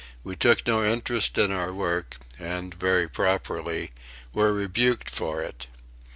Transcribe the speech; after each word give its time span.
We 0.23 0.35
took 0.35 0.65
no 0.65 0.83
interest 0.83 1.37
in 1.37 1.51
our 1.51 1.71
work 1.71 2.17
and, 2.39 2.73
very 2.73 3.07
properly, 3.07 3.91
were 4.33 4.51
rebuked 4.51 5.11
for 5.11 5.43
it. 5.43 5.67